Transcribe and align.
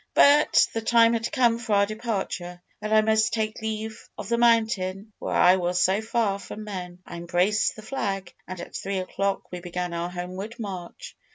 "But 0.15 0.65
the 0.73 0.81
time 0.81 1.13
had 1.13 1.31
come 1.31 1.59
for 1.59 1.73
our 1.73 1.85
departure, 1.85 2.59
and 2.81 2.91
I 2.91 3.01
must 3.01 3.35
take 3.35 3.61
leave 3.61 4.09
of 4.17 4.29
the 4.29 4.37
mountain 4.39 5.13
where 5.19 5.35
I 5.35 5.57
was 5.57 5.77
so 5.77 6.01
far 6.01 6.39
from 6.39 6.63
men! 6.63 6.97
I 7.05 7.17
embraced 7.17 7.75
the 7.75 7.83
flag, 7.83 8.33
and 8.47 8.59
at 8.59 8.75
three 8.75 8.97
o'clock 8.97 9.51
we 9.51 9.59
began 9.59 9.93
our 9.93 10.09
homeward 10.09 10.55
march. 10.57 11.15